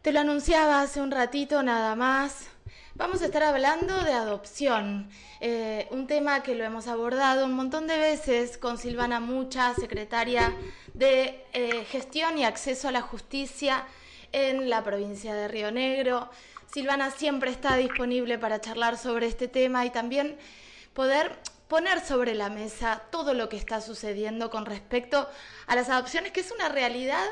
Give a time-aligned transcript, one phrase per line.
[0.00, 2.46] Te lo anunciaba hace un ratito nada más.
[2.94, 5.10] Vamos a estar hablando de adopción,
[5.40, 10.54] eh, un tema que lo hemos abordado un montón de veces con Silvana Mucha, secretaria
[10.94, 13.86] de eh, Gestión y Acceso a la Justicia
[14.30, 16.30] en la provincia de Río Negro.
[16.72, 20.38] Silvana siempre está disponible para charlar sobre este tema y también
[20.94, 21.40] poder
[21.70, 25.28] poner sobre la mesa todo lo que está sucediendo con respecto
[25.68, 27.24] a las adopciones, que es una realidad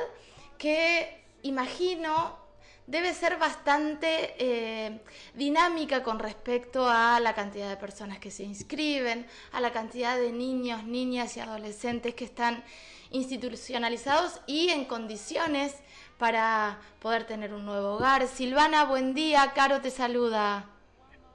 [0.59, 2.39] que imagino
[2.87, 5.01] debe ser bastante eh,
[5.35, 10.31] dinámica con respecto a la cantidad de personas que se inscriben, a la cantidad de
[10.31, 12.63] niños, niñas y adolescentes que están
[13.11, 15.75] institucionalizados y en condiciones
[16.17, 18.29] para poder tener un nuevo hogar.
[18.29, 20.78] Silvana, buen día, Caro te saluda.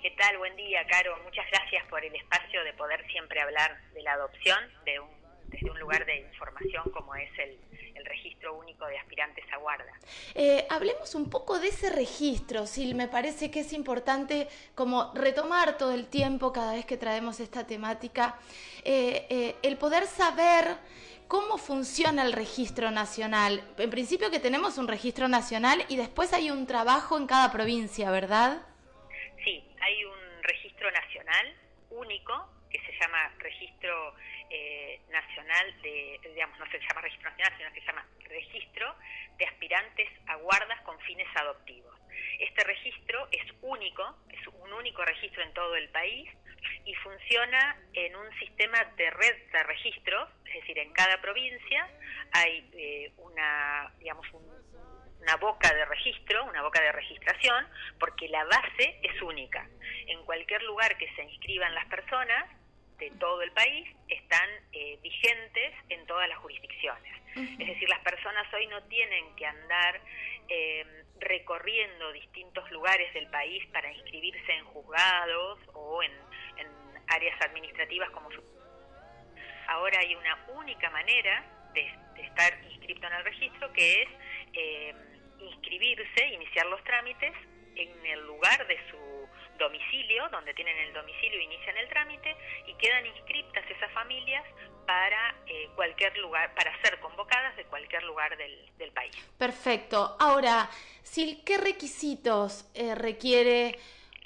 [0.04, 0.38] ¿Qué tal?
[0.38, 1.18] Buen día, Caro.
[1.24, 5.08] Muchas gracias por el espacio de poder siempre hablar de la adopción de un,
[5.48, 7.58] desde un lugar de información como es el,
[8.04, 9.94] registro único de aspirantes a guarda.
[10.36, 12.96] Eh, hablemos un poco de ese registro, Sil.
[12.96, 17.66] Me parece que es importante como retomar todo el tiempo cada vez que traemos esta
[17.66, 18.38] temática,
[18.84, 20.76] eh, eh, el poder saber
[21.30, 23.64] cómo funciona el registro nacional.
[23.78, 28.12] En principio que tenemos un registro nacional y después hay un trabajo en cada provincia,
[28.12, 28.64] ¿verdad?
[29.84, 31.56] Hay un registro nacional
[31.90, 34.16] único que se llama Registro
[34.50, 38.96] eh, Nacional de, digamos, no se llama Registro Nacional, sino que se llama Registro
[39.38, 42.00] de Aspirantes a Guardas con Fines Adoptivos.
[42.40, 46.32] Este registro es único, es un único registro en todo el país
[46.86, 51.90] y funciona en un sistema de red de registros, es decir, en cada provincia
[52.32, 54.26] hay eh, una, digamos,
[55.24, 57.68] una boca de registro, una boca de registración,
[58.00, 59.68] porque la base es única.
[60.08, 62.46] En cualquier lugar que se inscriban las personas
[62.98, 67.14] de todo el país están eh, vigentes en todas las jurisdicciones.
[67.36, 70.00] Es decir, las personas hoy no tienen que andar
[70.50, 70.86] eh,
[71.20, 76.12] recorriendo distintos lugares del país para inscribirse en juzgados o en,
[77.08, 78.42] áreas administrativas como su...
[79.68, 81.92] Ahora hay una única manera de,
[82.24, 84.10] estar inscrito en el registro que es
[84.54, 84.96] eh,
[85.44, 87.34] inscribirse, iniciar los trámites
[87.76, 88.98] en el lugar de su
[89.58, 92.36] domicilio, donde tienen el domicilio, inician el trámite
[92.68, 94.44] y quedan inscritas esas familias
[94.86, 99.16] para eh, cualquier lugar, para ser convocadas de cualquier lugar del, país.
[99.38, 100.18] Perfecto.
[100.20, 100.70] Ahora,
[101.02, 103.80] Sil, ¿qué requisitos eh, requiere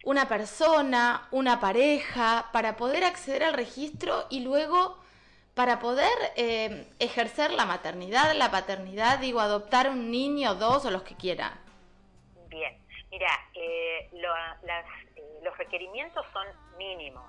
[0.03, 4.97] una persona, una pareja, para poder acceder al registro y luego
[5.57, 11.01] para poder eh, ejercer la maternidad, la paternidad, digo, adoptar un niño, dos o los
[11.01, 11.57] que quiera?
[12.47, 12.78] Bien,
[13.09, 16.46] mira, eh, eh, los requerimientos son
[16.78, 17.25] mínimos.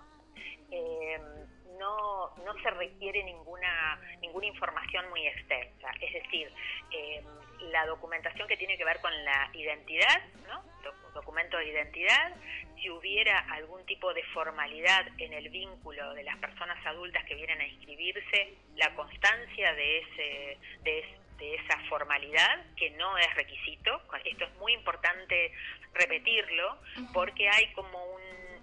[1.78, 5.91] No, no se requiere ninguna, ninguna información muy extensa.
[6.00, 6.53] Es decir,
[7.71, 10.62] la documentación que tiene que ver con la identidad, ¿no?
[11.15, 12.34] documento de identidad,
[12.81, 17.61] si hubiera algún tipo de formalidad en el vínculo de las personas adultas que vienen
[17.61, 24.55] a inscribirse, la constancia de, ese, de, esa formalidad, que no es requisito, esto es
[24.55, 25.53] muy importante
[25.93, 26.78] repetirlo,
[27.12, 27.99] porque hay como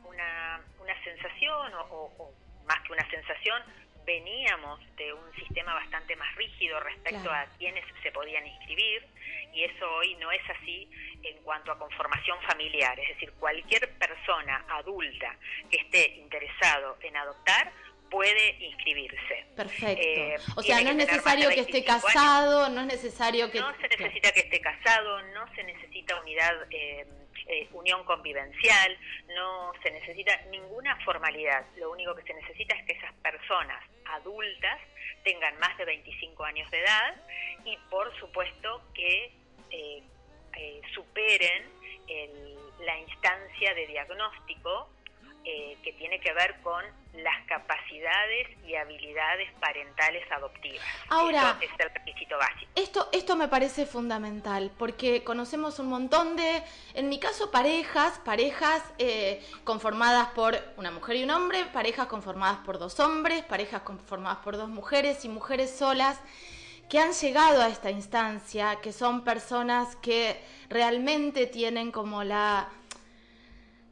[0.05, 2.31] una, una sensación, o
[2.67, 3.61] más que una sensación,
[4.05, 9.05] veníamos de un sistema bastante más rígido respecto a quienes se podían inscribir
[9.53, 10.89] y eso hoy no es así
[11.23, 15.35] en cuanto a conformación familiar, es decir, cualquier persona adulta
[15.71, 17.71] que esté interesado en adoptar
[18.11, 19.45] puede inscribirse.
[19.55, 20.03] Perfecto.
[20.07, 23.59] Eh, o sea, no es necesario que esté casado, no es necesario que...
[23.59, 26.53] No se necesita que esté casado, no se necesita unidad...
[26.69, 27.05] Eh,
[27.47, 28.97] eh, unión convivencial,
[29.35, 31.65] no se necesita ninguna formalidad.
[31.77, 34.79] Lo único que se necesita es que esas personas adultas
[35.23, 37.15] tengan más de 25 años de edad
[37.63, 39.31] y por supuesto que
[39.69, 40.03] eh,
[40.57, 41.75] eh, superen
[42.79, 44.89] la instancia de diagnóstico
[45.45, 46.83] eh, que tiene que ver con
[47.13, 50.83] las capacidades y habilidades parentales adoptivas.
[51.09, 52.71] Ahora, es el requisito básico.
[52.75, 56.63] Esto, esto me parece fundamental porque conocemos un montón de,
[56.95, 62.57] en mi caso, parejas, parejas eh, conformadas por una mujer y un hombre, parejas conformadas
[62.65, 66.19] por dos hombres, parejas conformadas por dos mujeres y mujeres solas
[66.89, 72.69] que han llegado a esta instancia, que son personas que realmente tienen como la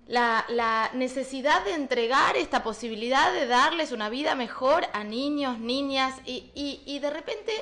[0.08, 6.52] la, necesidad de entregar esta posibilidad de darles una vida mejor a niños, niñas, y,
[6.86, 7.54] y, de repente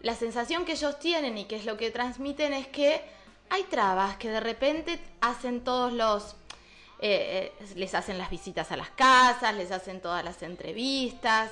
[0.00, 3.02] la sensación que ellos tienen y que es lo que transmiten es que
[3.50, 6.36] hay trabas que de repente hacen todos los...
[7.00, 11.50] Eh, eh, les hacen las visitas a las casas, les hacen todas las entrevistas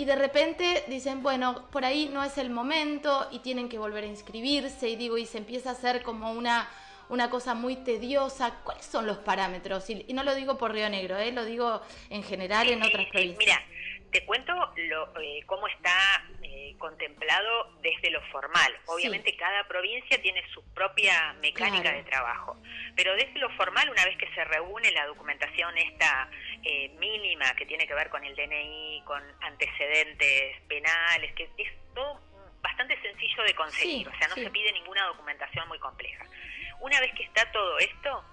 [0.00, 4.04] y de repente dicen, bueno, por ahí no es el momento y tienen que volver
[4.04, 6.68] a inscribirse y digo, y se empieza a hacer como una,
[7.10, 8.60] una cosa muy tediosa.
[8.64, 9.88] ¿Cuáles son los parámetros?
[9.90, 11.32] Y, no lo digo por Río Negro, ¿eh?
[11.32, 13.38] lo digo en general en otras provincias.
[13.38, 13.62] Mira,
[14.10, 18.72] te cuento lo, eh, cómo está eh, contemplado desde lo formal.
[18.86, 22.56] Obviamente cada provincia tiene su propia mecánica de trabajo,
[22.96, 26.28] pero desde lo formal, una vez que se reúne la documentación esta
[26.64, 32.20] eh, mínima que tiene que ver con el DNI, con antecedentes penales, que es todo
[32.60, 36.26] bastante sencillo de conseguir, o sea, no se pide ninguna documentación muy compleja.
[36.80, 38.24] Una vez que está todo esto,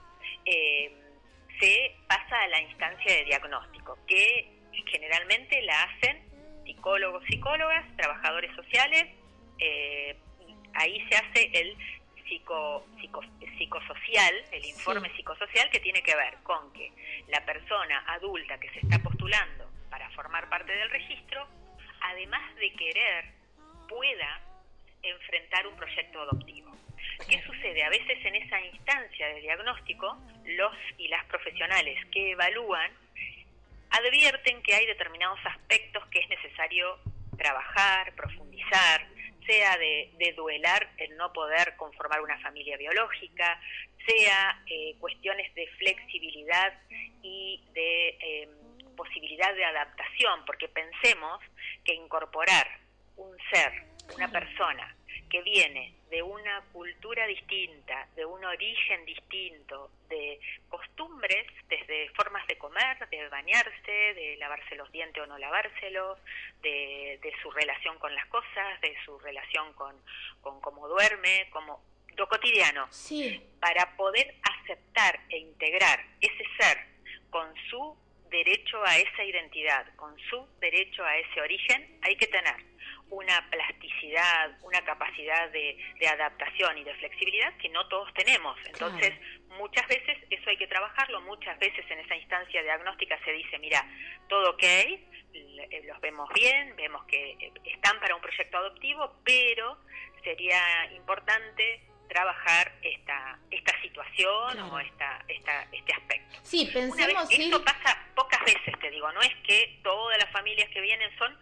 [1.60, 6.24] se pasa a la instancia de diagnóstico, que generalmente la hacen
[6.66, 9.08] psicólogos, psicólogas, trabajadores sociales,
[9.60, 10.16] eh,
[10.74, 11.76] ahí se hace el
[12.28, 12.86] psico,
[13.58, 16.92] psicosocial, el informe psicosocial que tiene que ver con que
[17.28, 21.48] la persona adulta que se está postulando para formar parte del registro,
[22.02, 23.26] además de querer,
[23.88, 24.42] pueda
[25.02, 26.76] enfrentar un proyecto adoptivo.
[27.30, 27.84] ¿Qué sucede?
[27.84, 32.90] A veces en esa instancia de diagnóstico, los y las profesionales que evalúan
[33.90, 37.00] advierten que hay determinados aspectos que es necesario
[37.38, 39.08] trabajar, profundizar,
[39.46, 43.60] sea de, duelar el no poder conformar una familia biológica,
[44.06, 46.74] sea eh, cuestiones de flexibilidad
[47.22, 51.42] y de em, posibilidad de adaptación, porque pensemos
[51.84, 52.68] que incorporar
[53.16, 53.72] un ser,
[54.16, 54.96] una persona
[55.30, 60.40] que viene de una cultura distinta, de un origen distinto, de
[60.70, 66.18] costumbres, desde formas de comer, de bañarse, de lavarse los dientes o no lavárselos,
[66.62, 69.96] de, su relación con las cosas, de su relación con,
[70.42, 71.84] con cómo duerme, como
[72.16, 73.42] lo cotidiano, sí.
[73.60, 76.78] para poder aceptar e integrar ese ser
[77.30, 77.96] con su
[78.30, 82.56] derecho a esa identidad, con su derecho a ese origen, hay que tener
[83.10, 85.78] una plasticidad, una capacidad de,
[86.08, 88.58] adaptación y de flexibilidad que no todos tenemos.
[88.66, 89.14] Entonces,
[89.58, 93.86] muchas veces eso hay que trabajarlo, muchas veces en esa instancia diagnóstica se dice, mira,
[94.28, 94.64] todo ok,
[95.86, 99.78] los vemos bien, vemos que están para un proyecto adoptivo, pero
[100.24, 106.40] sería importante trabajar esta esta situación o esta, esta, este aspecto.
[106.44, 107.28] Sí, pensemos...
[107.30, 111.38] Esto pasa pocas veces, te digo, no es que todas las familias que vienen son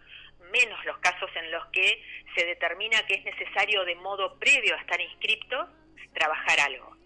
[0.52, 2.02] menos los casos en los que
[2.34, 5.68] se determina que es necesario de modo previo a estar inscripto
[6.14, 6.96] trabajar algo.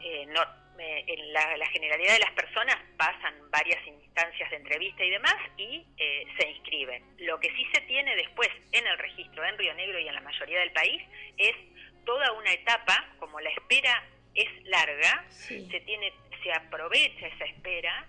[0.00, 0.42] Eh, no,
[0.78, 6.26] en la, generalidad de las personas pasan varias instancias de entrevista y demás y eh,
[6.38, 7.02] se inscriben.
[7.18, 10.20] Lo que sí se tiene después en el registro en Río Negro y en la
[10.20, 11.02] mayoría del país
[11.36, 11.56] es
[12.04, 14.04] toda una etapa, como la espera
[14.34, 18.06] es larga, se tiene se aprovecha esa espera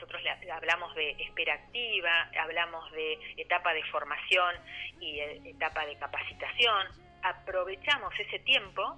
[0.00, 4.56] nosotros hablamos de espera activa, hablamos de etapa de formación
[4.98, 6.86] y eh, etapa de capacitación,
[7.22, 8.96] aprovechamos ese tiempo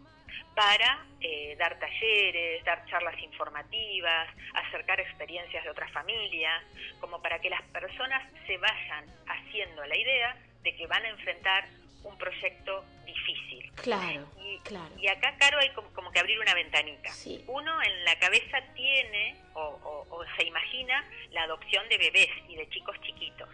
[0.54, 6.62] para eh, dar talleres, dar charlas informativas, acercar experiencias de otras familias,
[7.00, 11.64] como para que las personas se vayan haciendo la idea de que van a enfrentar
[12.04, 13.51] un proyecto difícil.
[13.76, 14.94] Claro, y, claro.
[14.98, 17.10] Y acá, Caro, hay como, que abrir una ventanita.
[17.46, 22.96] Uno en la cabeza tiene o, se imagina la adopción de bebés y de chicos
[23.02, 23.48] chiquitos.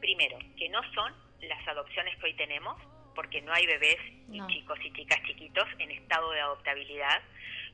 [0.00, 2.80] Primero, que no son las adopciones que hoy tenemos,
[3.14, 3.98] porque no hay bebés
[4.30, 7.22] y chicos y chicas chiquitos en estado de adoptabilidad,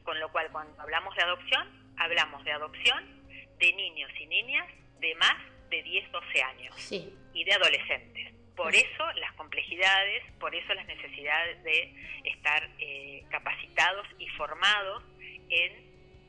[0.04, 3.18] con lo cual cuando hablamos de adopción, hablamos de adopción
[3.58, 4.66] de niños y niñas
[5.00, 5.37] de más
[5.70, 8.38] de 10, 12 años y de adolescentes.
[8.58, 15.04] Por eso las complejidades, por eso las necesidades de estar eh, capacitados y formados
[15.48, 15.72] en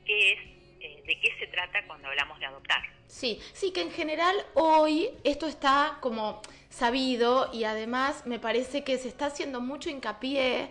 [0.06, 0.40] qué es,
[0.80, 2.82] eh, de qué se trata cuando hablamos de adoptar.
[3.08, 9.00] Sí, sí, que en general hoy esto está como sabido y además me parece que
[9.00, 10.70] se está haciendo mucho hincapié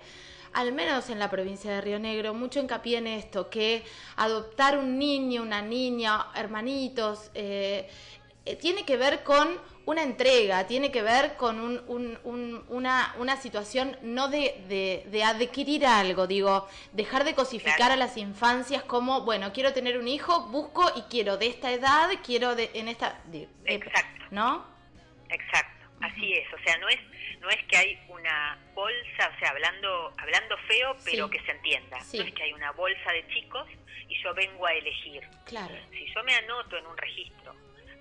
[0.53, 3.85] al menos en la provincia de Río Negro, mucho hincapié en esto, que
[4.17, 7.91] adoptar un niño, una niña, hermanitos, eh,
[8.61, 15.03] tiene que ver con una entrega, tiene que ver con una, una, situación no de,
[15.07, 20.07] de, adquirir algo, digo, dejar de cosificar a las infancias como, bueno, quiero tener un
[20.07, 23.19] hijo, busco y quiero de esta edad, quiero de, en esta...
[23.65, 24.27] Exacto.
[24.31, 24.67] ¿No?
[25.31, 26.99] Exacto, así es, o sea, no es
[27.41, 31.97] no es que hay una bolsa, o sea, hablando hablando feo, pero que se entienda.
[31.99, 33.67] No es que hay una bolsa de chicos
[34.09, 35.23] y yo vengo a elegir.
[35.47, 35.75] Claro.
[35.93, 37.55] Si yo me anoto en un registro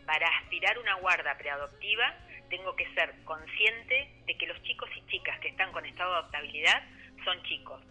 [0.07, 2.15] para aspirar una guarda preadoptiva,
[2.49, 6.17] tengo que ser consciente de que los chicos y chicas que están con estado de
[6.19, 6.81] adoptabilidad
[7.25, 7.83] son chicos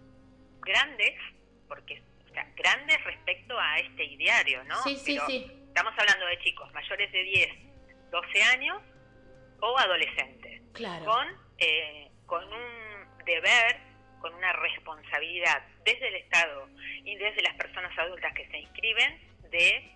[0.63, 1.15] grandes,
[1.69, 4.83] porque o sea, grandes respecto a este ideario, ¿no?
[4.83, 5.47] Sí, sí, sí.
[5.69, 7.49] Estamos hablando de chicos mayores de 10,
[8.11, 8.83] 12 años
[9.61, 10.63] o adolescentes,
[11.05, 13.77] con, eh, con un deber,
[14.21, 16.71] con una responsabilidad desde el Estado
[17.05, 19.21] y desde las personas adultas que se inscriben
[19.51, 19.93] de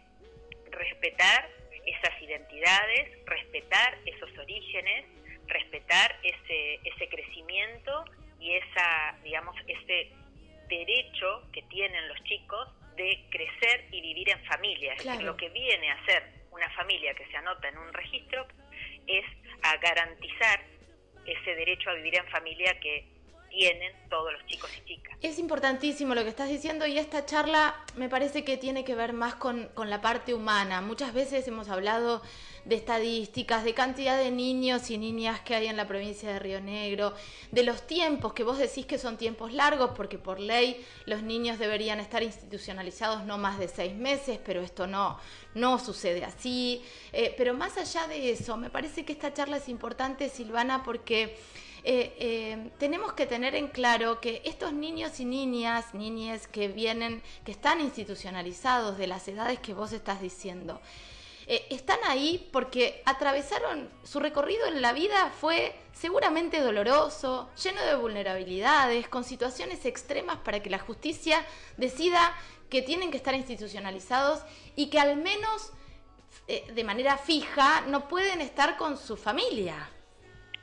[0.71, 1.60] respetar
[1.91, 5.07] esas identidades, respetar esos orígenes,
[5.47, 8.05] respetar ese, ese crecimiento
[8.39, 10.13] y esa, digamos, ese
[10.69, 14.95] derecho que tienen los chicos de crecer y vivir en familia.
[14.95, 18.47] Es decir, lo que viene a ser una familia que se anota en un registro
[19.07, 19.25] es
[19.63, 20.61] a garantizar
[21.27, 23.07] ese derecho a vivir en familia que
[23.51, 25.17] tienen todos los chicos y chicas.
[25.21, 29.13] Es importantísimo lo que estás diciendo y esta charla me parece que tiene que ver
[29.13, 30.81] más con, con, la parte humana.
[30.81, 32.23] Muchas veces hemos hablado
[32.65, 36.61] de estadísticas, de cantidad de niños y niñas que hay en la provincia de Río
[36.61, 37.15] Negro,
[37.51, 41.59] de los tiempos que vos decís que son tiempos largos porque por ley los niños
[41.59, 45.19] deberían estar institucionalizados no más de seis meses, pero esto no,
[45.55, 46.83] no sucede así.
[47.13, 51.37] Eh, pero más allá de eso, me parece que esta charla es importante, Silvana, porque...
[51.83, 57.23] Eh, eh, tenemos que tener en claro que estos niños y niñas, niñas que vienen,
[57.45, 60.81] que están institucionalizados de las edades que vos estás diciendo,
[61.47, 67.97] eh, están ahí porque atravesaron, su recorrido en la vida fue seguramente doloroso, lleno de
[67.97, 71.45] vulnerabilidades, con situaciones extremas para que la justicia
[71.79, 72.35] decida
[72.69, 74.43] que tienen que estar institucionalizados
[74.77, 75.73] y que al menos
[76.47, 79.89] de manera fija no pueden estar con su familia.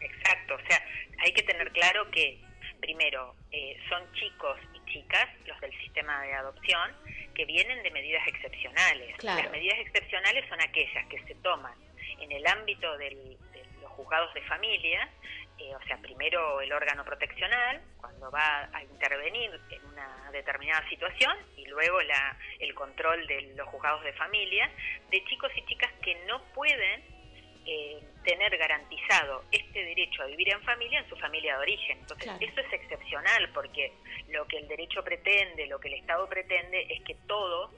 [0.01, 0.81] Exacto, o sea,
[1.19, 2.39] hay que tener claro que,
[2.79, 6.95] primero, eh, son chicos y chicas, los del sistema de adopción,
[7.33, 9.23] que vienen de medidas excepcionales.
[9.23, 11.73] Las medidas excepcionales son aquellas que se toman
[12.19, 13.37] en el ámbito de
[13.81, 15.09] los juzgados de familia,
[15.59, 21.35] eh, o sea, primero el órgano proteccional, cuando va a intervenir en una determinada situación,
[21.55, 24.69] y luego la, el control de los juzgados de familia,
[25.09, 27.16] de chicos y chicas que no pueden
[27.67, 31.97] eh, tener garantizado este derecho a vivir en familia en su familia de origen.
[31.99, 33.91] Entonces, eso es excepcional porque
[34.29, 37.71] lo que el derecho pretende, lo que el Estado pretende es que todos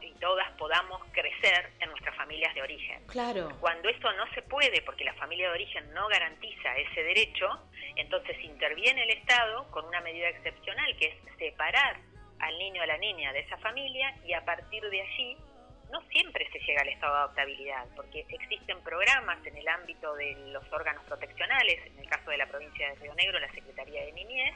[0.00, 3.02] y todas podamos crecer en nuestras familias de origen.
[3.06, 3.48] Claro.
[3.60, 7.48] Cuando esto no se puede porque la familia de origen no garantiza ese derecho,
[7.96, 11.98] entonces interviene el Estado con una medida excepcional que es separar
[12.38, 15.36] al niño o a la niña de esa familia y a partir de allí
[15.90, 20.34] no siempre se llega al estado de adoptabilidad, porque existen programas en el ámbito de
[20.52, 24.12] los órganos proteccionales, en el caso de la provincia de Río Negro, la Secretaría de
[24.12, 24.54] Niñez,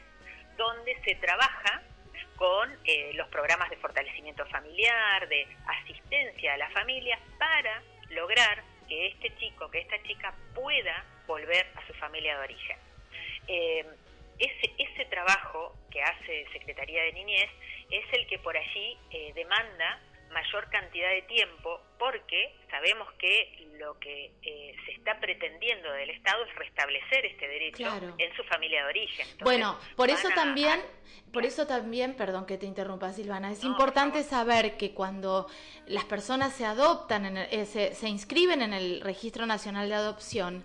[0.56, 1.82] donde se trabaja
[2.36, 9.08] con eh, los programas de fortalecimiento familiar, de asistencia a la familia, para lograr que
[9.08, 12.78] este chico, que esta chica pueda volver a su familia de origen.
[13.48, 13.86] Eh,
[14.38, 17.50] ese, ese trabajo que hace Secretaría de Niñez
[17.90, 20.00] es el que por allí eh, demanda
[20.34, 26.44] mayor cantidad de tiempo porque sabemos que lo que eh, se está pretendiendo del Estado
[26.44, 27.86] es restablecer este derecho
[28.18, 29.26] en su familia de origen.
[29.42, 30.80] bueno, por eso también,
[31.32, 35.46] por eso también, perdón que te interrumpa Silvana, es importante saber que cuando
[35.86, 40.64] las personas se adoptan, en eh, se, se inscriben en el Registro Nacional de Adopción,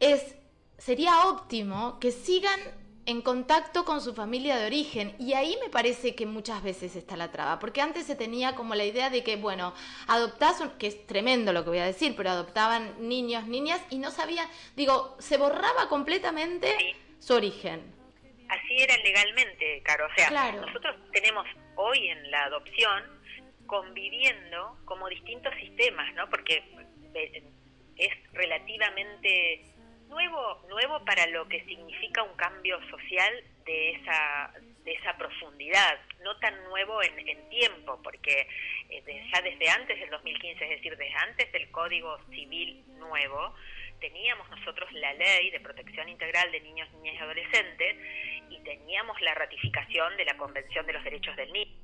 [0.00, 0.36] es
[0.78, 2.60] sería óptimo que sigan
[3.06, 5.14] en contacto con su familia de origen.
[5.18, 8.74] Y ahí me parece que muchas veces está la traba, porque antes se tenía como
[8.74, 9.74] la idea de que, bueno,
[10.06, 14.10] adoptás, que es tremendo lo que voy a decir, pero adoptaban niños, niñas, y no
[14.10, 17.82] sabía, digo, se borraba completamente su origen.
[18.48, 20.06] Así era legalmente, Caro.
[20.06, 21.46] O sea, nosotros tenemos
[21.76, 23.02] hoy en la adopción
[23.66, 26.28] conviviendo como distintos sistemas, ¿no?
[26.28, 26.62] Porque
[27.14, 27.42] eh,
[27.96, 29.73] es relativamente
[30.08, 34.52] nuevo, nuevo para lo que significa un cambio social de esa,
[34.84, 38.48] de esa profundidad, no tan nuevo en, tiempo, porque
[38.90, 43.54] eh, ya desde antes del 2015, es decir, desde antes del Código Civil nuevo,
[44.00, 47.96] teníamos nosotros la ley de protección integral de niños, niñas y adolescentes
[48.50, 51.83] y teníamos la ratificación de la Convención de los Derechos del Niño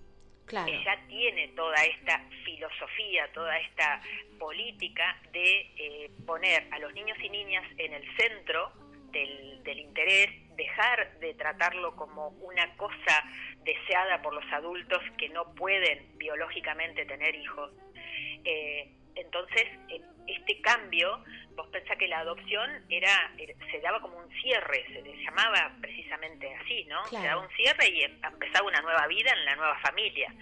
[0.51, 4.03] que ya tiene toda esta filosofía, toda esta
[4.39, 8.73] política de eh, poner a los niños y niñas en el centro
[9.13, 13.25] del, del, interés, dejar de tratarlo como una cosa
[13.65, 17.71] deseada por los adultos que no pueden biológicamente tener hijos.
[18.45, 20.01] Eh, entonces, eh,
[20.33, 23.33] este cambio, vos pensás que la adopción era,
[23.71, 27.05] se daba como un cierre, se le llamaba precisamente así, ¿no?
[27.07, 30.33] Se daba un cierre y empezaba una nueva vida en la nueva familia.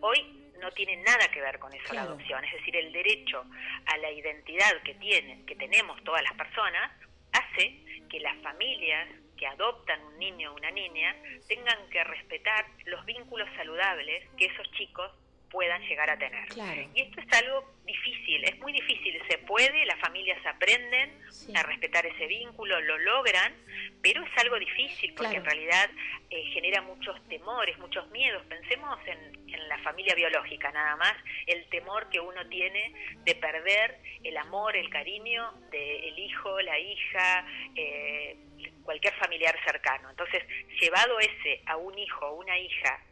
[0.00, 3.44] Hoy no tiene nada que ver con eso la adopción, es decir, el derecho
[3.86, 6.90] a la identidad que tienen, que tenemos todas las personas,
[7.32, 11.14] hace que las familias que adoptan un niño o una niña
[11.46, 15.12] tengan que respetar los vínculos saludables que esos chicos
[15.50, 16.48] puedan llegar a tener.
[16.94, 21.18] Y esto es algo difícil, es muy difícil, se puede, las familias aprenden
[21.54, 23.54] a respetar ese vínculo, lo logran,
[24.02, 25.90] pero es algo difícil porque en realidad
[26.30, 28.44] eh, genera muchos temores, muchos miedos.
[28.46, 31.14] Pensemos en, en, la familia biológica nada más,
[31.46, 32.92] el temor que uno tiene
[33.24, 38.36] de perder el amor, el cariño del hijo, la hija, eh,
[38.82, 40.10] cualquier familiar cercano.
[40.10, 40.42] Entonces,
[40.80, 43.02] llevado ese a un hijo o una hija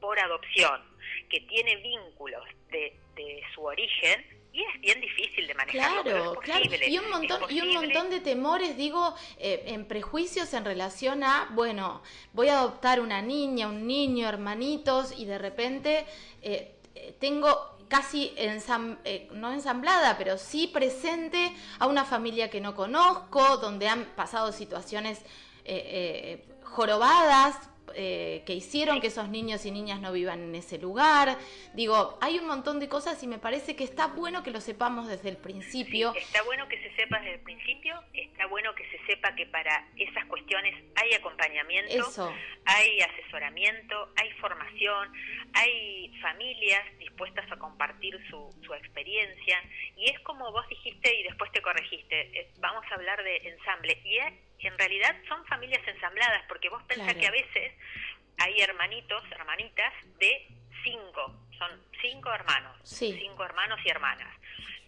[0.00, 0.82] por adopción,
[1.28, 2.94] que tiene vínculos de,
[3.54, 6.02] su origen, y es bien difícil de manejar.
[6.02, 6.64] Claro, claro.
[6.86, 11.48] Y un montón, y un montón de temores, digo, eh, en prejuicios en relación a,
[11.50, 16.06] bueno, voy a adoptar una niña, un niño, hermanitos, y de repente
[16.42, 16.76] eh,
[17.18, 23.88] tengo casi eh, no ensamblada, pero sí presente a una familia que no conozco, donde
[23.88, 25.22] han pasado situaciones
[26.62, 31.36] jorobadas eh, que hicieron que esos niños y niñas no vivan en ese lugar.
[31.74, 35.08] Digo, hay un montón de cosas y me parece que está bueno que lo sepamos
[35.08, 36.14] desde el principio.
[36.14, 39.88] está bueno que se sepa desde el principio, está bueno que se sepa que para
[39.96, 45.12] esas cuestiones hay acompañamiento, hay asesoramiento, hay formación,
[45.54, 49.62] hay familias dispuestas a compartir su, su experiencia
[49.96, 54.00] y es como vos dijiste y después te corregiste, eh, vamos a hablar de ensamble
[54.04, 57.72] y es en realidad son familias ensambladas, porque vos pensás que a veces
[58.38, 60.48] hay hermanitos, hermanitas de
[60.84, 64.34] cinco, son cinco hermanos, cinco hermanos y hermanas,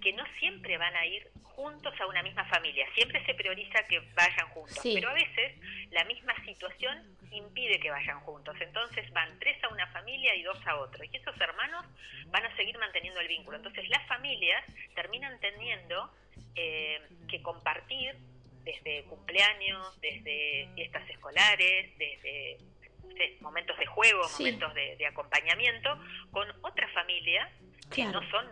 [0.00, 4.00] que no siempre van a ir juntos a una misma familia, siempre se prioriza que
[4.14, 5.58] vayan juntos, pero a veces
[5.90, 10.58] la misma situación impide que vayan juntos, entonces van tres a una familia y dos
[10.66, 11.84] a otro, y esos hermanos
[12.28, 16.10] van a seguir manteniendo el vínculo, entonces las familias terminan teniendo
[16.54, 18.16] eh, que compartir
[18.72, 22.58] desde cumpleaños, desde fiestas escolares, desde
[23.40, 25.98] momentos de juego, momentos de, acompañamiento,
[26.30, 27.50] con otra familia
[27.92, 28.46] que no son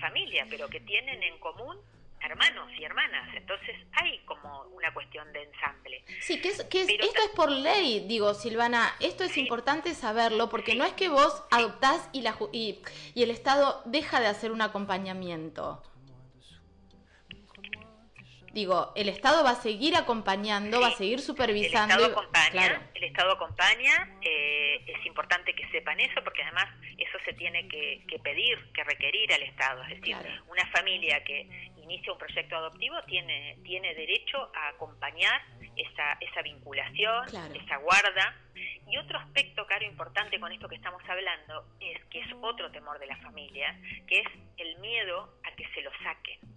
[0.00, 1.76] familia, pero que tienen en común
[2.22, 3.34] hermanos y hermanas.
[3.36, 6.04] Entonces hay como una cuestión de ensamble.
[6.20, 10.94] Sí, que, esto es por ley, digo, Silvana, esto es importante saberlo porque no es
[10.94, 12.80] que vos adoptás y, la, y,
[13.14, 15.82] y el Estado deja de hacer un acompañamiento.
[18.54, 21.92] Digo, el Estado va a seguir acompañando, va a seguir supervisando.
[21.92, 27.18] El Estado acompaña, el Estado acompaña eh, es importante que sepan eso porque además eso
[27.24, 29.82] se tiene que, pedir, que requerir al Estado.
[29.82, 31.48] Es decir, una familia que
[31.82, 35.42] inicia un proyecto adoptivo tiene, tiene derecho a acompañar
[35.74, 38.36] esa, esa vinculación, esa guarda.
[38.88, 43.00] Y otro aspecto, Caro, importante con esto que estamos hablando, es que es otro temor
[43.00, 46.53] de la familia, que es el miedo a que se lo saquen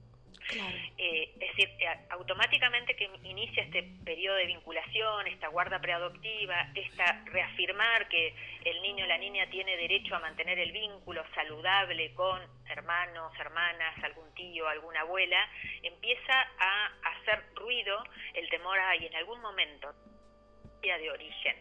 [0.56, 7.24] eh, es decir, eh, automáticamente que inicia este periodo de vinculación, esta guarda preadoptiva, esta
[7.26, 8.34] reafirmar que
[8.64, 14.04] el niño o la niña tiene derecho a mantener el vínculo saludable con hermanos, hermanas,
[14.04, 15.50] algún tío, alguna abuela,
[15.84, 19.94] empieza a hacer ruido el temor a, y en algún momento,
[20.96, 21.58] de origen.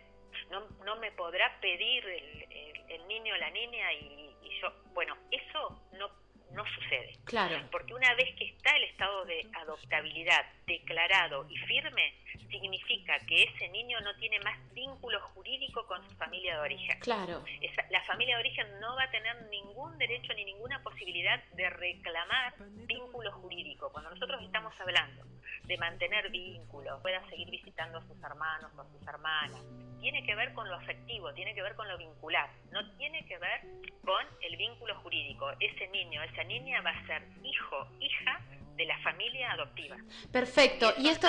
[0.51, 5.83] No, no me podrá pedir el, niño o la niña y, y yo, bueno, eso
[5.93, 6.09] no
[6.57, 7.19] no sucede.
[7.25, 7.57] Claro.
[7.71, 12.15] Porque una vez que está el estado de adoptabilidad declarado y firme,
[12.51, 16.99] significa que ese niño no tiene más vínculo jurídico con su familia de origen.
[17.01, 17.45] Claro.
[17.91, 22.55] la familia de origen no va a tener ningún derecho ni ninguna posibilidad de reclamar
[22.87, 23.91] vínculo jurídico.
[23.93, 25.25] Cuando nosotros estamos hablando
[25.65, 29.61] de mantener vínculos, pueda seguir visitando a sus hermanos o a sus hermanas,
[30.01, 33.39] tiene que ver con lo afectivo, tiene que ver con lo vincular, no tiene que
[33.39, 33.61] ver
[34.05, 35.51] con el vínculo jurídico.
[35.59, 38.41] Ese niño, esa niña va a ser hijo, hija
[38.77, 39.97] de la familia adoptiva.
[40.31, 40.93] Perfecto.
[40.99, 41.29] Y, esto,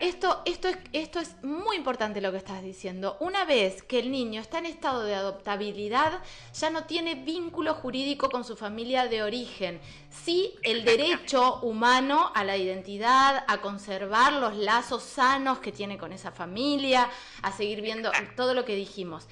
[0.00, 3.16] esto, esto, es, esto es muy importante lo que estás diciendo.
[3.20, 8.30] Una vez que el niño está en estado de adoptabilidad, ya no tiene vínculo jurídico
[8.30, 9.80] con su familia de origen.
[10.10, 16.12] Sí, el derecho humano a la identidad, a conservar los lazos sanos que tiene con
[16.12, 17.08] esa familia,
[17.42, 19.28] a seguir viendo todo lo que dijimos.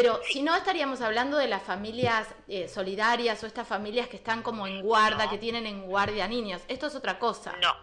[0.00, 4.44] Pero si no estaríamos hablando de las familias eh, solidarias o estas familias que están
[4.44, 6.64] como en guarda, que tienen en guardia niños.
[6.68, 7.56] Esto es otra cosa.
[7.60, 7.76] No.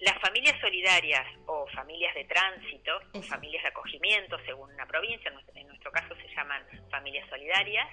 [0.00, 5.66] Las familias solidarias o familias de tránsito, o familias de acogimiento, según una provincia, en
[5.68, 7.88] nuestro caso se llaman familias solidarias,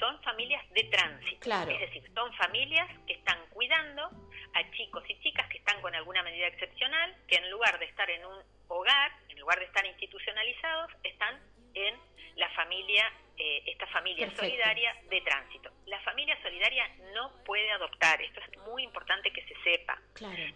[0.00, 1.38] son familias de tránsito.
[1.40, 1.70] Claro.
[1.70, 4.10] Es decir, son familias que están cuidando
[4.54, 8.10] a chicos y chicas que están con alguna medida excepcional, que en lugar de estar
[8.10, 11.38] en un hogar, en lugar de estar institucionalizados, están
[11.74, 11.96] en
[12.36, 15.70] la familia, eh, esta familia solidaria de tránsito.
[15.86, 20.00] La familia solidaria no puede adoptar, esto es muy importante que se sepa.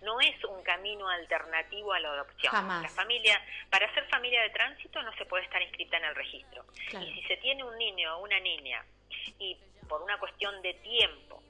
[0.03, 2.53] No es un camino alternativo a la adopción.
[2.55, 6.65] La familia, para ser familia de tránsito no se puede estar inscrita en el registro.
[7.01, 8.85] Y si se tiene un niño o una niña
[9.39, 9.57] y
[9.89, 11.43] por una cuestión de tiempo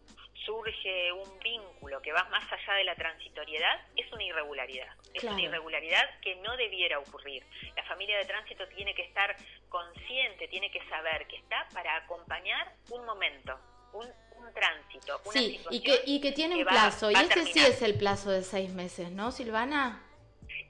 [0.47, 4.89] surge un vínculo que va más allá de la transitoriedad, es una irregularidad.
[5.13, 7.45] Es una irregularidad que no debiera ocurrir.
[7.75, 9.37] La familia de tránsito tiene que estar
[9.69, 13.59] consciente, tiene que saber que está para acompañar un momento,
[13.93, 14.07] un,
[14.55, 17.99] tránsito, una sí, y que, y que tiene un plazo, y este sí es el
[17.99, 20.03] plazo de seis meses, ¿no, Silvana?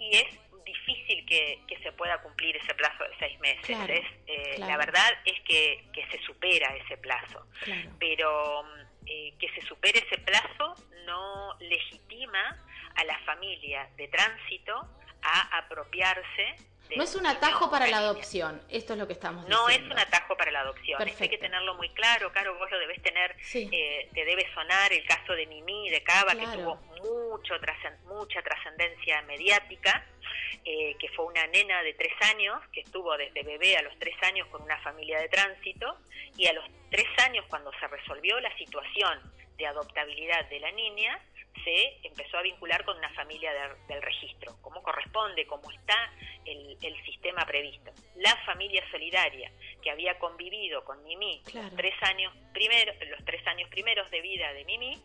[0.01, 0.27] Y es
[0.65, 4.05] difícil que, se pueda cumplir ese plazo de seis meses.
[4.27, 7.47] Eh, la verdad es que, que, se supera ese plazo.
[8.01, 8.65] Pero
[9.07, 12.59] eh, que se supere ese plazo no legitima
[12.95, 14.89] a la familia de tránsito
[15.23, 16.57] a apropiarse.
[16.89, 19.65] De no es un atajo para la adopción, esto es lo que estamos diciendo.
[19.65, 22.79] No es un atajo para la adopción, hay que tenerlo muy claro, Caro, vos lo
[22.79, 27.55] debes tener, eh, te debe sonar el caso de Mimi de Cava, que tuvo mucho
[28.05, 30.07] mucha trascendencia mediática,
[30.65, 34.15] eh, que fue una nena de tres años, que estuvo desde bebé a los tres
[34.23, 35.99] años con una familia de tránsito,
[36.37, 39.21] y a los tres años, cuando se resolvió la situación
[39.57, 41.21] de adoptabilidad de la niña,
[41.65, 43.51] se empezó a vincular con una familia
[43.89, 46.13] del registro, como corresponde, como está
[46.45, 47.91] el, sistema previsto.
[48.17, 49.51] La familia solidaria
[49.83, 51.43] que había convivido con Mimi
[51.77, 55.03] tres años primero, los tres años primeros de vida de Mimi,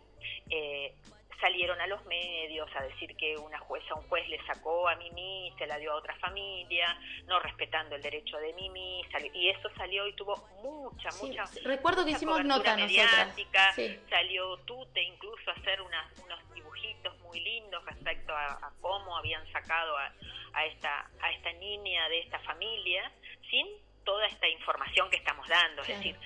[0.49, 0.93] eh,
[1.41, 5.51] salieron a los medios a decir que una jueza, un juez le sacó a Mimi,
[5.57, 9.01] se la dio a otra familia, no respetando el derecho de Mimi,
[9.33, 11.43] y eso salió y tuvo mucha, mucha.
[11.65, 13.73] Recuerdo que hicimos nota mediática,
[14.09, 20.13] salió Tute incluso a hacer unos dibujitos muy lindos respecto a, cómo habían sacado a,
[20.53, 23.11] a, esta, a esta niña de esta familia,
[23.49, 23.67] sin
[24.03, 25.81] toda esta información que estamos dando.
[25.81, 26.17] Es decir,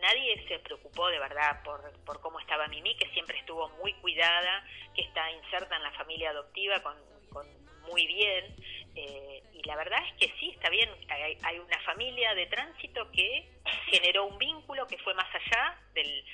[0.00, 4.64] nadie se preocupó de verdad por, por cómo estaba Mimi, que siempre estuvo muy cuidada,
[4.94, 6.96] que está inserta en la familia adoptiva con,
[7.88, 8.56] muy bien.
[8.94, 10.90] Eh, y la verdad es que sí, está bien.
[11.08, 13.48] Hay, una familia de tránsito que
[13.90, 16.24] generó un vínculo que fue más allá del,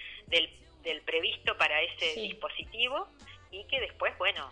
[0.83, 3.09] del, previsto para ese dispositivo
[3.51, 4.51] y que después, bueno,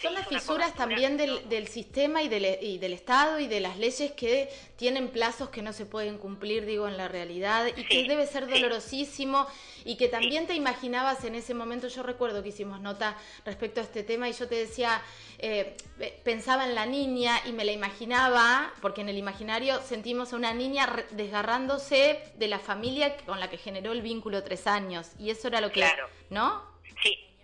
[0.00, 3.78] son las fisuras también del, del sistema y del, y del, Estado y de las
[3.78, 8.06] leyes que tienen plazos que no se pueden cumplir, digo, en la realidad y que
[8.06, 9.46] debe ser dolorosísimo
[9.84, 13.84] y que también te imaginabas en ese momento, yo recuerdo que hicimos nota respecto a
[13.84, 15.02] este tema y yo te decía,
[15.38, 15.76] eh,
[16.24, 20.52] pensaba en la niña y me la imaginaba, porque en el imaginario sentimos a una
[20.52, 25.48] niña desgarrándose de la familia con la que generó el vínculo tres años y eso
[25.48, 26.08] era lo que, claro.
[26.30, 26.75] ¿no?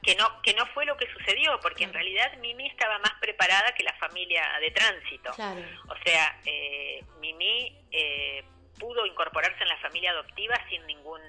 [0.02, 3.72] Que no que no fue lo que sucedió porque en realidad Mimi estaba más preparada
[3.74, 5.30] que la familia de tránsito.
[5.30, 8.44] O sea eh, Mimi eh,
[8.78, 11.20] pudo incorporarse en la familia adoptiva sin ningún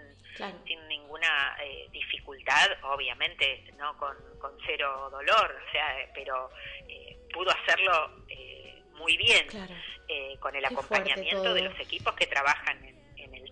[0.66, 6.50] sin ninguna eh, dificultad obviamente no con, con, cero dolor o sea pero
[6.88, 8.26] eh, pudo hacerlo
[8.96, 9.46] muy bien
[10.40, 12.93] con el acompañamiento de los equipos que trabajan en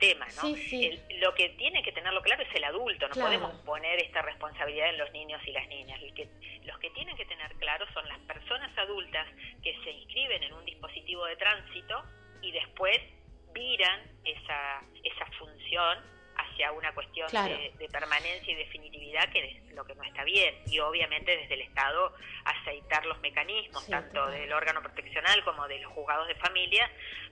[0.01, 0.49] tema, ¿no?
[0.49, 4.97] lo que tiene que tenerlo claro es el adulto, no podemos poner esta responsabilidad en
[4.97, 5.99] los niños y las niñas.
[6.15, 6.27] que,
[6.65, 9.27] los que tienen que tener claro son las personas adultas
[9.63, 12.03] que se inscriben en un dispositivo de tránsito
[12.41, 12.99] y después
[13.53, 15.99] viran esa, esa función
[16.35, 20.55] hacia una cuestión de, permanencia y definitividad que es lo que no está bien.
[20.65, 22.13] Y obviamente desde el Estado
[22.45, 26.89] aceitar los mecanismos tanto del órgano proteccional como de los juzgados de familia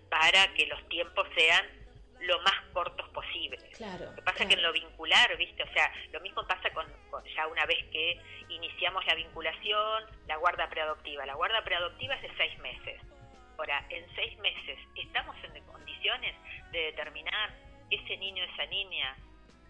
[0.09, 1.78] para que los tiempos sean
[2.21, 3.57] lo más cortos posible.
[3.75, 5.63] Claro, lo que pasa que en lo vincular, ¿viste?
[5.63, 6.85] O sea, lo mismo pasa con,
[7.35, 11.25] ya una vez que iniciamos la vinculación, la guarda preadoptiva.
[11.25, 13.01] La guarda preadoptiva es de seis meses.
[13.57, 16.35] Ahora, en seis meses, ¿estamos en condiciones
[16.71, 17.53] de determinar
[17.89, 19.17] ese niño, esa niña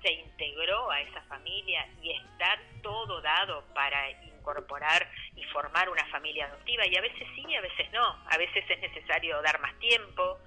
[0.02, 6.46] se integró a esa familia y está todo dado para incorporar y formar una familia
[6.46, 6.86] adoptiva?
[6.86, 8.06] Y a veces sí a veces no.
[8.28, 10.40] A veces es necesario dar más tiempo,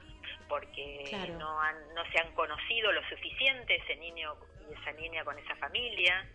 [0.53, 1.57] porque no,
[1.95, 4.35] no se han conocido lo suficiente ese niño
[4.69, 6.29] y esa niña con esa familia.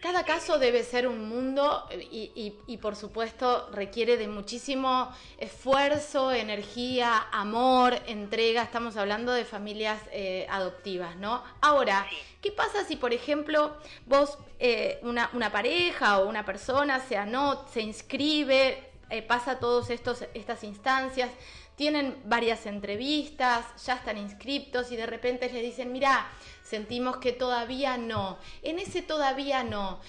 [0.00, 7.26] Cada caso debe ser un mundo y, y, por supuesto requiere de muchísimo esfuerzo, energía,
[7.30, 8.62] amor, entrega.
[8.62, 11.44] Estamos hablando de familias eh, adoptivas, ¿no?
[11.60, 12.06] Ahora,
[12.40, 13.76] ¿qué pasa si, por ejemplo,
[14.06, 19.90] vos, eh, una, una, pareja o una persona se anota, se inscribe, eh, pasa todas
[19.90, 21.30] estas instancias,
[21.78, 26.28] tienen varias entrevistas, ya están inscriptos y de repente les dicen, mira,
[26.60, 28.40] sentimos que todavía no.
[28.64, 30.00] En ese todavía no.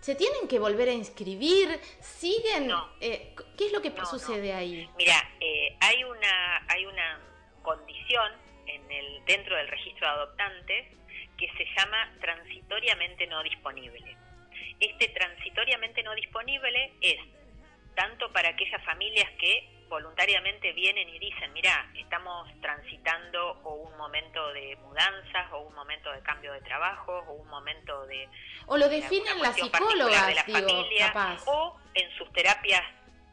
[0.00, 1.80] ¿Se tienen que volver a inscribir?
[2.00, 2.70] ¿Siguen?
[3.00, 4.86] Eh, ¿Qué es lo que sucede ahí?
[4.98, 7.18] Mira, eh, hay, una, hay una
[7.62, 8.32] condición
[8.66, 10.86] en el, dentro del registro de adoptantes
[11.38, 14.16] que se llama transitoriamente no disponible.
[14.78, 17.18] Este transitoriamente no disponible es
[17.94, 24.52] tanto para aquellas familias que voluntariamente vienen y dicen, mira, estamos transitando o un momento
[24.52, 28.28] de mudanzas o un momento de cambio de trabajo o un momento de...
[28.66, 31.12] O lo definen las psicólogas, de la familia,
[31.46, 32.82] o en sus terapias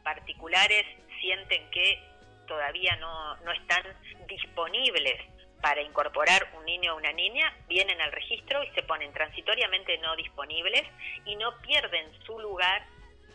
[0.02, 0.84] particulares
[1.20, 2.02] sienten que
[2.46, 3.82] todavía no, no están
[4.28, 5.20] disponibles
[5.64, 10.14] para incorporar un niño o una niña, vienen al registro y se ponen transitoriamente no
[10.14, 10.82] disponibles
[11.24, 12.84] y no pierden su lugar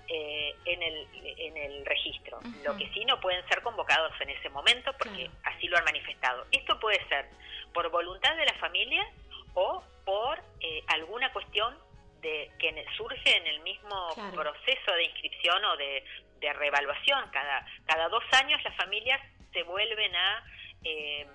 [0.09, 2.39] eh, en, el, en el registro.
[2.63, 6.45] Lo que sí no pueden ser convocados en ese momento porque así lo han manifestado.
[6.51, 7.29] Esto puede ser
[7.73, 9.07] por voluntad de la familia
[9.53, 11.77] o por eh, alguna cuestión
[12.21, 16.03] de que surge en el mismo proceso de inscripción o de,
[16.39, 17.29] de reevaluación.
[17.31, 19.21] Cada, cada dos años las familias
[19.53, 20.43] se vuelven a...
[20.83, 21.27] Eh,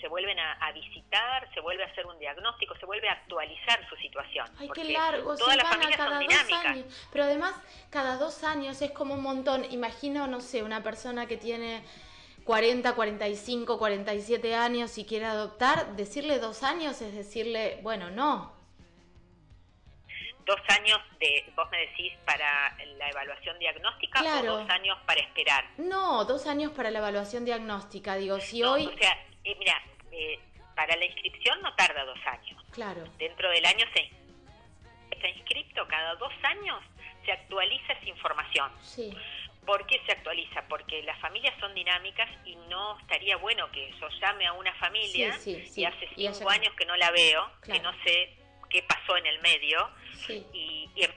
[0.00, 3.96] se vuelven a, visitar, se vuelve a hacer un diagnóstico, se vuelve a actualizar su
[3.96, 4.46] situación.
[4.58, 6.62] Ay, qué largo, todas las familias cada son dinámicas.
[6.62, 7.08] Dos años.
[7.12, 7.54] Pero además,
[7.90, 9.64] cada dos años es como un montón.
[9.70, 11.82] Imagino, no sé, una persona que tiene
[12.44, 18.58] 40, 45, 47 años y quiere adoptar, decirle dos años es decirle, bueno, no.
[20.46, 25.64] Dos años de, vos me decís, para la evaluación diagnóstica o dos años para esperar.
[25.78, 28.16] No, dos años para la evaluación diagnóstica.
[28.16, 28.86] Digo, si hoy...
[28.86, 29.80] O sea, eh, mira,
[30.12, 30.38] eh,
[30.74, 32.62] para la inscripción no tarda dos años.
[32.70, 33.04] Claro.
[33.18, 34.10] Dentro del año se
[35.10, 36.82] está inscrito, cada dos años
[37.24, 38.72] se actualiza esa información.
[38.80, 39.14] Sí.
[39.66, 40.66] ¿Por qué se actualiza?
[40.68, 45.38] Porque las familias son dinámicas y no estaría bueno que yo llame a una familia
[45.44, 48.36] y hace cinco años que no la veo, que no sé
[48.70, 49.90] qué pasó en el medio
[50.28, 51.12] y, y em,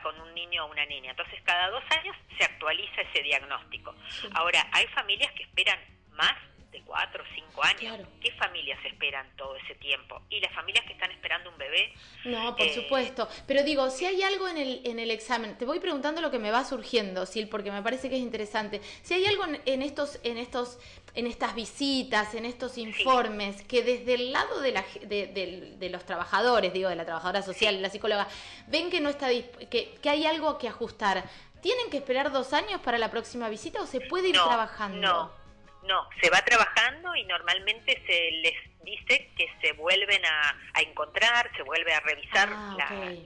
[0.00, 1.10] con un niño o una niña.
[1.10, 3.94] Entonces, cada dos años se actualiza ese diagnóstico.
[4.32, 5.78] Ahora, hay familias que esperan
[6.10, 6.34] más
[6.72, 7.98] de cuatro o cinco años.
[8.20, 10.22] ¿Qué familias esperan todo ese tiempo?
[10.30, 11.92] Y las familias que están esperando un bebé.
[12.24, 13.28] No, por eh, supuesto.
[13.46, 16.38] Pero digo, si hay algo en el, en el examen, te voy preguntando lo que
[16.38, 18.80] me va surgiendo, Sil, porque me parece que es interesante.
[19.02, 20.78] Si hay algo en, estos, en estos,
[21.14, 26.04] en estas visitas, en estos informes, que desde el lado de, la, de, de, los
[26.04, 28.28] trabajadores, digo, de la trabajadora social, la psicóloga,
[28.68, 31.24] ven que no está que, que hay algo que ajustar.
[31.60, 34.98] ¿Tienen que esperar dos años para la próxima visita o se puede ir trabajando?
[34.98, 35.39] No,
[35.82, 41.62] no, se va trabajando y normalmente se les dice que se vuelven a, encontrar, se
[41.62, 42.76] vuelve a revisar ah,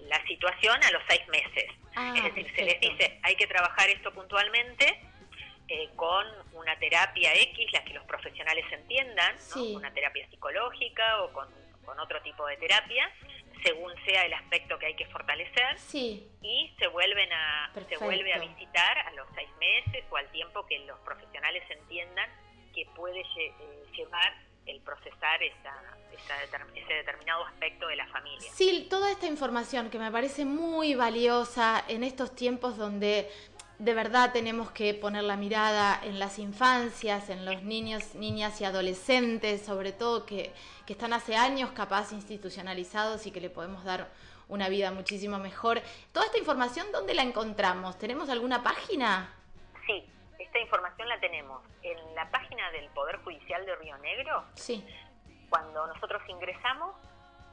[0.09, 1.71] la, situación a los seis meses.
[1.95, 5.01] Ah, es decir, se les dice, hay que trabajar esto puntualmente
[5.69, 11.49] eh, con una terapia X, la que los profesionales entiendan, una terapia psicológica o con,
[11.99, 13.11] otro tipo de terapia,
[13.62, 18.38] según sea el aspecto que hay que fortalecer, y se vuelven a se vuelve a
[18.38, 22.29] visitar a los seis meses o al tiempo que los profesionales entiendan
[22.75, 23.53] que puede eh,
[23.97, 24.35] llevar
[24.67, 25.75] el procesar esa,
[26.75, 28.51] ese determinado aspecto de la familia.
[28.53, 33.31] Sí, toda esta información que me parece muy valiosa en estos tiempos donde
[33.79, 38.65] de verdad tenemos que poner la mirada en las infancias, en los niños, niñas y
[38.65, 40.53] adolescentes, sobre todo que,
[40.87, 44.11] que están hace años capaz institucionalizados y que le podemos dar
[44.49, 45.83] una vida muchísimo mejor.
[46.13, 47.99] Toda esta información, ¿dónde la encontramos?
[47.99, 49.35] ¿Tenemos alguna página?
[49.87, 50.05] Sí,
[50.45, 54.45] esta información la tenemos en la página del Poder Judicial de Río Negro.
[54.55, 54.87] Sí.
[55.49, 56.97] Cuando nosotros ingresamos,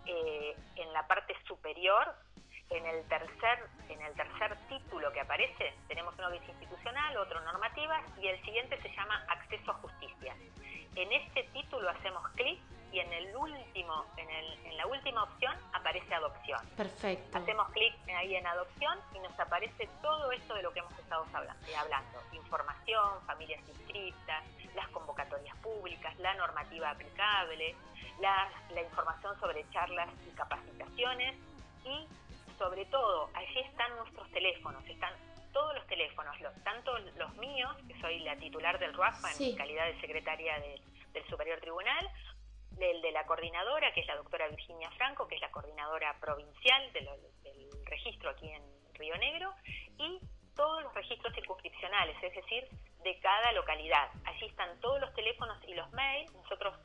[0.06, 2.14] eh, en la parte superior,
[2.70, 7.42] en el tercer en el tercer título que aparece, tenemos uno que es institucional, otro
[7.42, 10.36] normativa y el siguiente se llama acceso a justicia.
[10.96, 12.60] En este título hacemos clic
[12.92, 16.60] y en el último, en, el, en la última opción aparece adopción.
[16.76, 17.38] Perfecto.
[17.38, 21.26] Hacemos clic ahí en adopción y nos aparece todo esto de lo que hemos estado
[21.26, 22.22] eh, hablando.
[22.34, 24.44] Información, familias inscritas,
[24.76, 27.76] las convocatorias públicas, la normativa aplicable,
[28.20, 31.36] la, la información sobre charlas y capacitaciones
[31.86, 32.08] y
[32.58, 35.14] sobre todo allí están nuestros teléfonos, están
[35.52, 40.00] todos los teléfonos, tanto los míos, que soy la titular del RUAFA en calidad de
[40.00, 42.10] secretaria del Superior Tribunal,
[42.80, 46.94] el de la coordinadora, que es la doctora Virginia Franco, que es la coordinadora provincial
[46.94, 47.08] del
[47.86, 49.54] registro aquí en Río Negro,
[49.98, 50.20] y
[50.56, 52.68] todos los registros circunscripcionales, es decir,
[53.04, 54.10] de cada localidad.
[54.26, 56.32] Allí están todos los teléfonos y los mails.
[56.34, 56.76] Nosotros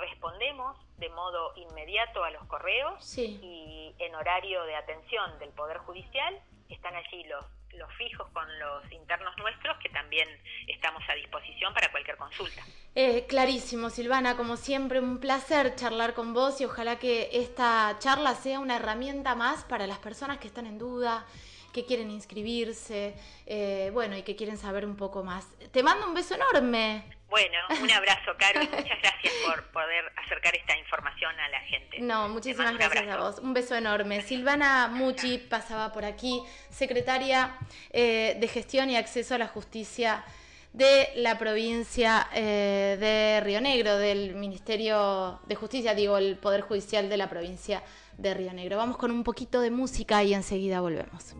[0.00, 6.40] respondemos de modo inmediato a los correos y en horario de atención del Poder Judicial
[6.68, 10.28] están allí los los fijos con los internos nuestros, que también
[10.66, 12.62] estamos a disposición para cualquier consulta.
[12.94, 18.34] Eh, clarísimo, Silvana, como siempre, un placer charlar con vos y ojalá que esta charla
[18.34, 21.26] sea una herramienta más para las personas que están en duda,
[21.72, 25.46] que quieren inscribirse, eh, bueno, y que quieren saber un poco más.
[25.72, 27.15] Te mando un beso enorme.
[27.28, 31.98] Bueno, un abrazo, Caro, y muchas gracias por poder acercar esta información a la gente.
[32.00, 33.38] No, muchísimas gracias a vos.
[33.40, 34.22] Un beso enorme.
[34.22, 37.56] Silvana Muchi pasaba por aquí, secretaria
[37.90, 40.24] eh, de Gestión y Acceso a la Justicia
[40.72, 47.08] de la provincia eh, de Río Negro, del Ministerio de Justicia, digo, el Poder Judicial
[47.08, 47.82] de la provincia
[48.18, 48.76] de Río Negro.
[48.76, 51.34] Vamos con un poquito de música y enseguida volvemos.